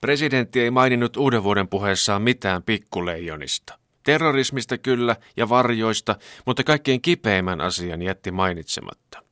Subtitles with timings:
[0.00, 3.78] Presidentti ei maininnut uuden vuoden puheessaan mitään pikkuleijonista.
[4.02, 9.22] Terrorismista kyllä ja varjoista, mutta kaikkein kipeimmän asian jätti mainitsematta.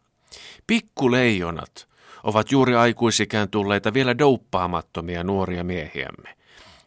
[0.67, 1.89] Pikkuleijonat
[2.23, 6.37] ovat juuri aikuisikään tulleita vielä douppaamattomia nuoria miehiämme.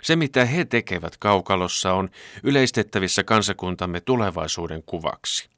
[0.04, 2.10] Se, mitä he tekevät kaukalossa, on
[2.44, 5.50] yleistettävissä kansakuntamme tulevaisuuden kuvaksi.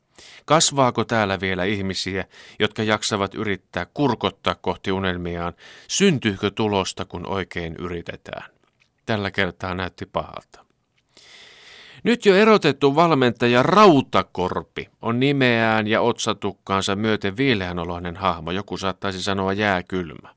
[0.45, 2.25] Kasvaako täällä vielä ihmisiä,
[2.59, 5.53] jotka jaksavat yrittää kurkottaa kohti unelmiaan?
[5.87, 8.51] Syntyykö tulosta, kun oikein yritetään?
[9.05, 10.65] Tällä kertaa näytti pahalta.
[12.03, 19.53] Nyt jo erotettu valmentaja Rautakorpi on nimeään ja otsatukkaansa myöten viileänoloinen hahmo, joku saattaisi sanoa
[19.53, 20.29] jääkylmä.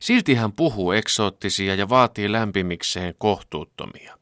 [0.00, 4.18] Silti hän puhuu eksoottisia ja vaatii lämpimikseen kohtuuttomia.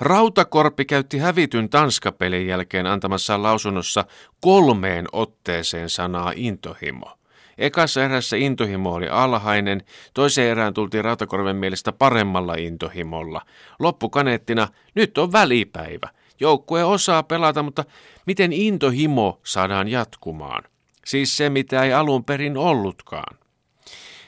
[0.00, 4.04] Rautakorpi käytti hävityn Tanskapelin jälkeen antamassaan lausunnossa
[4.40, 7.18] kolmeen otteeseen sanaa intohimo.
[7.58, 9.82] Ekassa erässä intohimo oli alhainen,
[10.14, 13.40] toiseen erään tultiin Rautakorven mielestä paremmalla intohimolla.
[13.78, 16.08] Loppukaneettina, nyt on välipäivä.
[16.40, 17.84] Joukkue osaa pelata, mutta
[18.26, 20.62] miten intohimo saadaan jatkumaan?
[21.04, 23.38] Siis se, mitä ei alun perin ollutkaan.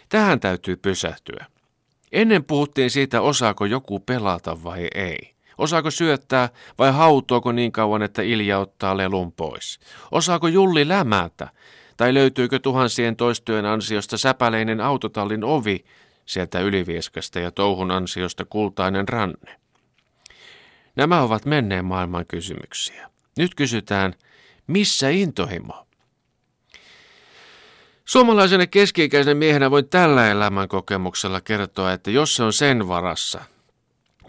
[0.08, 1.46] Tähän täytyy pysähtyä.
[2.12, 5.32] Ennen puhuttiin siitä, osaako joku pelata vai ei.
[5.62, 9.80] Osaako syöttää vai hautoako niin kauan, että Ilja ottaa lelun pois?
[10.10, 11.48] Osaako Julli lämätä?
[11.96, 15.84] Tai löytyykö tuhansien toistyön ansiosta säpäleinen autotallin ovi
[16.26, 19.60] sieltä ylivieskasta ja touhun ansiosta kultainen ranne?
[20.96, 23.10] Nämä ovat menneen maailman kysymyksiä.
[23.38, 24.14] Nyt kysytään,
[24.66, 25.86] missä intohimo?
[28.04, 33.44] Suomalaisena keski-ikäisenä miehenä voin tällä elämän kokemuksella kertoa, että jos se on sen varassa,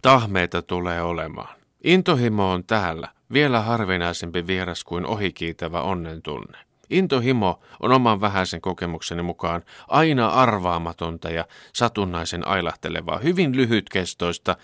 [0.03, 1.55] tahmeita tulee olemaan.
[1.83, 6.57] Intohimo on täällä, vielä harvinaisempi vieras kuin ohikiitävä onnen tunne.
[6.89, 14.57] Intohimo on oman vähäisen kokemukseni mukaan aina arvaamatonta ja satunnaisen ailahtelevaa, hyvin lyhytkestoista,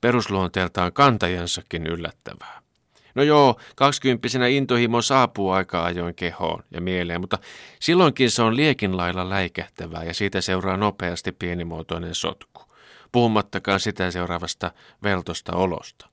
[0.00, 2.62] perusluonteeltaan kantajansakin yllättävää.
[3.14, 7.38] No joo, kaksikymppisenä intohimo saapuu aika ajoin kehoon ja mieleen, mutta
[7.80, 12.66] silloinkin se on liekin lailla läikähtävää ja siitä seuraa nopeasti pienimuotoinen sotku.
[13.16, 14.72] Puhumattakaan sitä seuraavasta
[15.02, 16.08] veltosta olosta.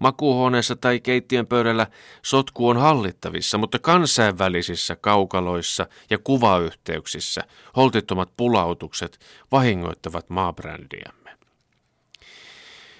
[0.00, 1.86] Makuuhuoneessa tai keittiön pöydällä
[2.22, 7.40] sotku on hallittavissa, mutta kansainvälisissä kaukaloissa ja kuvayhteyksissä
[7.76, 9.18] holtittomat pulautukset
[9.52, 11.30] vahingoittavat maabrändiämme.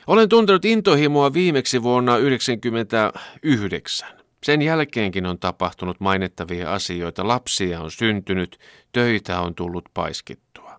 [0.06, 4.08] Olen tuntenut intohimoa viimeksi vuonna 1999.
[4.42, 7.28] Sen jälkeenkin on tapahtunut mainettavia asioita.
[7.28, 8.58] Lapsia on syntynyt,
[8.92, 10.71] töitä on tullut paiskittua.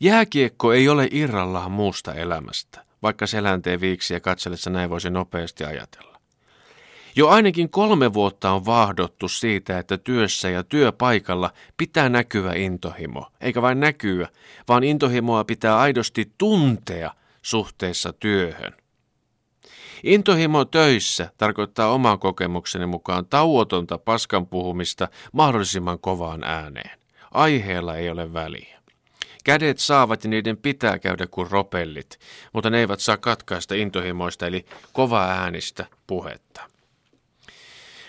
[0.00, 6.20] Jääkiekko ei ole irrallaan muusta elämästä vaikka selänteen viiksiä katsellessa näin voisi nopeasti ajatella.
[7.16, 13.62] Jo ainakin kolme vuotta on vaahdottu siitä, että työssä ja työpaikalla pitää näkyä intohimo, eikä
[13.62, 14.28] vain näkyä,
[14.68, 17.10] vaan intohimoa pitää aidosti tuntea
[17.42, 18.72] suhteessa työhön.
[20.02, 26.98] Intohimo töissä tarkoittaa oman kokemukseni mukaan tauotonta paskan puhumista mahdollisimman kovaan ääneen.
[27.30, 28.83] Aiheella ei ole väliä.
[29.44, 32.18] Kädet saavat ja niiden pitää käydä kuin ropellit,
[32.52, 36.60] mutta ne eivät saa katkaista intohimoista eli kova äänistä puhetta.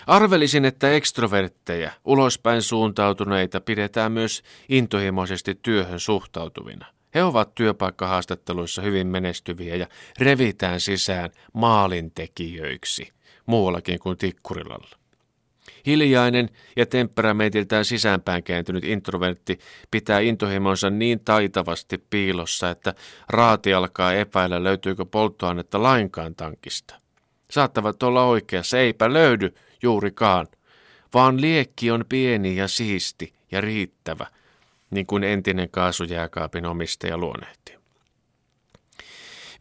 [0.06, 6.86] Arvelisin, että ekstrovertteja, ulospäin suuntautuneita pidetään myös intohimoisesti työhön suhtautuvina.
[7.14, 9.86] He ovat työpaikkahaastatteluissa hyvin menestyviä ja
[10.20, 13.08] revitään sisään maalintekijöiksi,
[13.46, 15.05] muuallakin kuin Tikkurilalla.
[15.86, 19.58] Hiljainen ja temperamentiltään sisäänpään kääntynyt introvertti
[19.90, 22.94] pitää intohimonsa niin taitavasti piilossa, että
[23.28, 26.94] raati alkaa epäillä löytyykö polttoainetta lainkaan tankista.
[27.50, 30.46] Saattavat olla oikeassa, eipä löydy juurikaan,
[31.14, 34.26] vaan liekki on pieni ja siisti ja riittävä,
[34.90, 37.74] niin kuin entinen kaasujääkaapin omistaja luonnehti.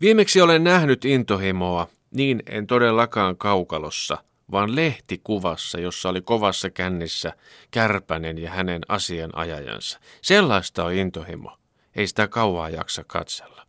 [0.01, 4.17] Viimeksi olen nähnyt intohimoa, niin en todellakaan kaukalossa–
[4.51, 7.33] vaan lehtikuvassa, jossa oli kovassa kännissä
[7.71, 9.99] Kärpänen ja hänen asianajajansa.
[10.21, 11.57] Sellaista on intohimo.
[11.95, 13.65] Ei sitä kauaa jaksa katsella.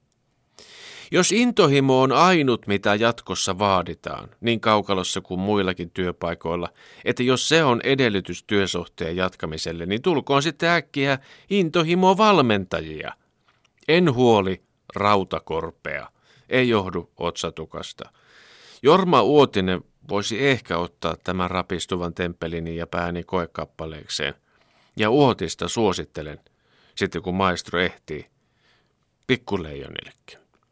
[1.11, 6.69] Jos intohimo on ainut, mitä jatkossa vaaditaan, niin kaukalossa kuin muillakin työpaikoilla,
[7.05, 11.19] että jos se on edellytys työsuhteen jatkamiselle, niin tulkoon sitten äkkiä
[11.51, 13.13] intohimo valmentajia.
[13.89, 14.63] En huoli
[14.95, 16.09] rautakorpea,
[16.49, 18.11] ei johdu otsatukasta.
[18.83, 24.35] Jorma Uotinen voisi ehkä ottaa tämän rapistuvan temppelini ja pääni koekappaleekseen.
[24.97, 26.41] Ja uotista suosittelen,
[26.95, 28.27] sitten kun maestro ehtii,
[29.27, 30.46] pikkuleijonillekin.